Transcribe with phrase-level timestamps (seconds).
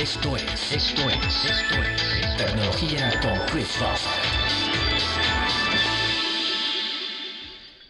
[0.00, 4.12] Esto es, esto es, esto es Tecnología con Chris Fawcett.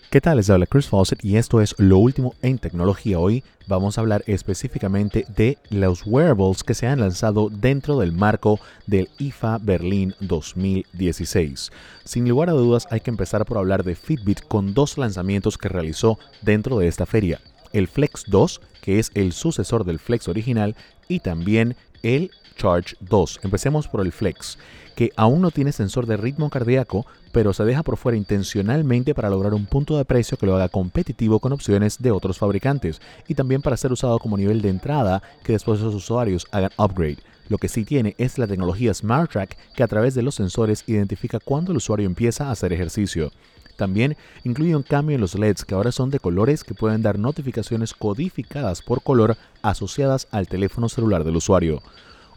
[0.08, 0.38] ¿Qué tal?
[0.38, 3.18] Les habla Chris Fawcett y esto es lo último en tecnología.
[3.18, 8.58] Hoy vamos a hablar específicamente de los wearables que se han lanzado dentro del marco
[8.86, 11.70] del IFA Berlín 2016.
[12.04, 15.68] Sin lugar a dudas hay que empezar por hablar de Fitbit con dos lanzamientos que
[15.68, 17.38] realizó dentro de esta feria.
[17.74, 20.74] El Flex 2, que es el sucesor del Flex original,
[21.08, 23.40] y también el Charge 2.
[23.44, 24.58] Empecemos por el Flex,
[24.94, 29.30] que aún no tiene sensor de ritmo cardíaco, pero se deja por fuera intencionalmente para
[29.30, 33.34] lograr un punto de precio que lo haga competitivo con opciones de otros fabricantes y
[33.34, 37.18] también para ser usado como nivel de entrada que después los usuarios hagan upgrade.
[37.48, 40.84] Lo que sí tiene es la tecnología Smart Track que a través de los sensores
[40.86, 43.30] identifica cuando el usuario empieza a hacer ejercicio.
[43.78, 47.16] También incluye un cambio en los LEDs que ahora son de colores que pueden dar
[47.16, 51.80] notificaciones codificadas por color asociadas al teléfono celular del usuario.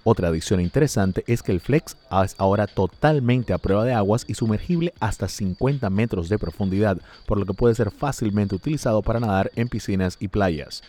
[0.04, 4.36] Otra adición interesante es que el Flex es ahora totalmente a prueba de aguas y
[4.36, 9.52] sumergible hasta 50 metros de profundidad, por lo que puede ser fácilmente utilizado para nadar
[9.56, 10.84] en piscinas y playas.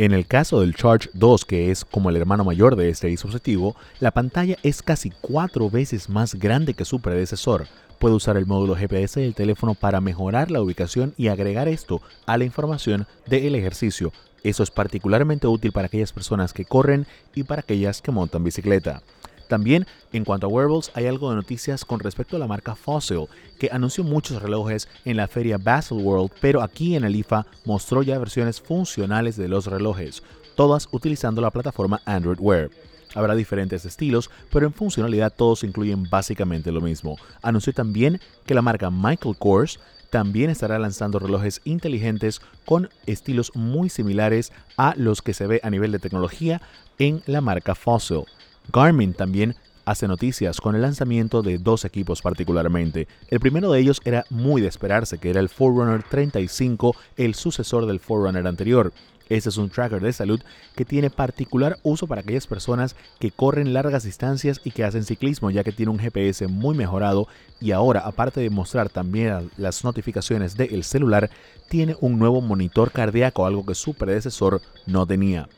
[0.00, 3.74] En el caso del Charge 2, que es como el hermano mayor de este dispositivo,
[3.98, 7.66] la pantalla es casi cuatro veces más grande que su predecesor,
[7.98, 12.38] puede usar el módulo GPS del teléfono para mejorar la ubicación y agregar esto a
[12.38, 14.12] la información del ejercicio.
[14.44, 17.04] Eso es particularmente útil para aquellas personas que corren
[17.34, 19.02] y para aquellas que montan bicicleta.
[19.48, 23.26] También, en cuanto a wearables, hay algo de noticias con respecto a la marca Fossil,
[23.58, 28.02] que anunció muchos relojes en la feria Basel World, pero aquí en el IFA mostró
[28.02, 30.22] ya versiones funcionales de los relojes,
[30.54, 32.70] todas utilizando la plataforma Android Wear.
[33.14, 37.16] Habrá diferentes estilos, pero en funcionalidad todos incluyen básicamente lo mismo.
[37.40, 43.88] Anunció también que la marca Michael Kors también estará lanzando relojes inteligentes con estilos muy
[43.88, 46.60] similares a los que se ve a nivel de tecnología
[46.98, 48.24] en la marca Fossil.
[48.72, 53.08] Garmin también hace noticias con el lanzamiento de dos equipos particularmente.
[53.28, 57.86] El primero de ellos era muy de esperarse, que era el Forerunner 35, el sucesor
[57.86, 58.92] del Forerunner anterior.
[59.30, 60.40] Este es un tracker de salud
[60.74, 65.50] que tiene particular uso para aquellas personas que corren largas distancias y que hacen ciclismo,
[65.50, 67.26] ya que tiene un GPS muy mejorado
[67.60, 71.30] y ahora, aparte de mostrar también las notificaciones del celular,
[71.68, 75.48] tiene un nuevo monitor cardíaco, algo que su predecesor no tenía.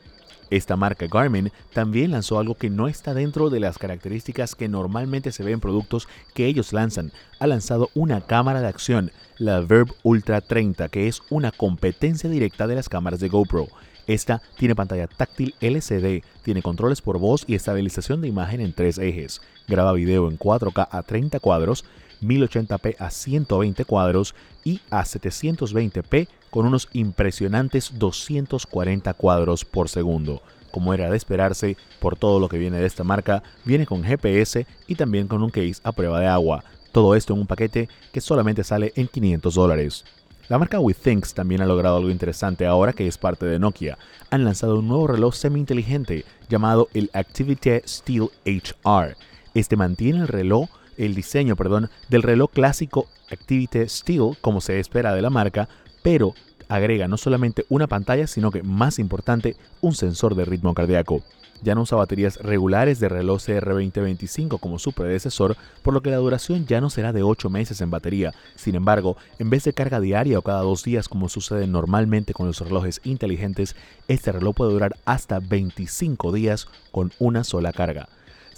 [0.51, 5.31] Esta marca Garmin también lanzó algo que no está dentro de las características que normalmente
[5.31, 7.13] se ven en productos que ellos lanzan.
[7.39, 12.67] Ha lanzado una cámara de acción, la Verb Ultra 30, que es una competencia directa
[12.67, 13.69] de las cámaras de GoPro.
[14.11, 18.99] Esta tiene pantalla táctil LCD, tiene controles por voz y estabilización de imagen en tres
[18.99, 19.41] ejes.
[19.69, 21.85] Graba video en 4K a 30 cuadros,
[22.21, 24.35] 1080p a 120 cuadros
[24.65, 30.43] y a 720p con unos impresionantes 240 cuadros por segundo.
[30.73, 34.67] Como era de esperarse, por todo lo que viene de esta marca, viene con GPS
[34.89, 36.65] y también con un case a prueba de agua.
[36.91, 40.05] Todo esto en un paquete que solamente sale en 500 dólares.
[40.51, 43.97] La marca WeThinks también ha logrado algo interesante ahora que es parte de Nokia.
[44.31, 49.17] Han lanzado un nuevo reloj semi-inteligente llamado el Activity Steel HR.
[49.55, 50.69] Este mantiene el reloj
[50.99, 55.69] el diseño perdón, del reloj clásico Activity Steel, como se espera de la marca,
[56.03, 56.35] pero
[56.71, 61.23] agrega no solamente una pantalla, sino que más importante, un sensor de ritmo cardíaco.
[61.63, 66.17] Ya no usa baterías regulares de reloj CR2025 como su predecesor, por lo que la
[66.17, 68.33] duración ya no será de 8 meses en batería.
[68.55, 72.47] Sin embargo, en vez de carga diaria o cada dos días como sucede normalmente con
[72.47, 73.77] los relojes inteligentes,
[74.09, 78.09] este reloj puede durar hasta 25 días con una sola carga.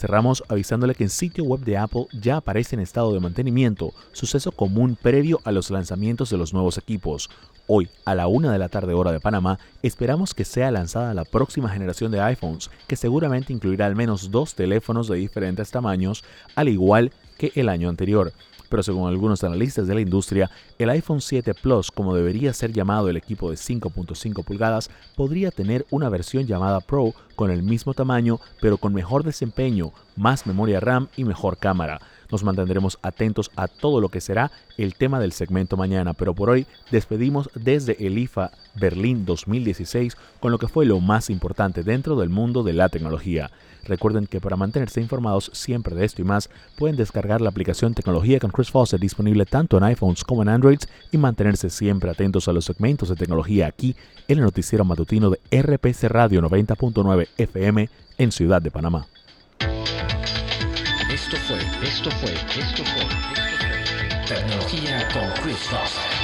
[0.02, 4.50] Cerramos avisándole que el sitio web de Apple ya aparece en estado de mantenimiento, suceso
[4.50, 7.30] común previo a los lanzamientos de los nuevos equipos.
[7.68, 11.24] Hoy, a la una de la tarde hora de Panamá, esperamos que sea lanzada la
[11.24, 16.24] próxima generación de iPhones, que seguramente incluirá al menos dos teléfonos de diferentes tamaños,
[16.56, 18.32] al igual que el año anterior
[18.72, 23.10] pero según algunos analistas de la industria, el iPhone 7 Plus, como debería ser llamado
[23.10, 27.12] el equipo de 5.5 pulgadas, podría tener una versión llamada Pro
[27.42, 32.00] con el mismo tamaño, pero con mejor desempeño, más memoria RAM y mejor cámara.
[32.32, 36.48] Nos mantendremos atentos a todo lo que será el tema del segmento mañana, pero por
[36.48, 42.16] hoy despedimos desde el IFA Berlín 2016 con lo que fue lo más importante dentro
[42.16, 43.50] del mundo de la tecnología.
[43.84, 46.48] Recuerden que para mantenerse informados siempre de esto y más,
[46.78, 50.88] pueden descargar la aplicación Tecnología con Chris Fawcett disponible tanto en iPhones como en Androids
[51.10, 53.94] y mantenerse siempre atentos a los segmentos de tecnología aquí
[54.26, 59.06] en el noticiero matutino de RPC Radio 90.9 FM en Ciudad de Panamá.
[61.32, 61.58] Esto fue,
[61.88, 66.21] esto fue, esto fue, esto fue Tecnología con Chris Fawcett.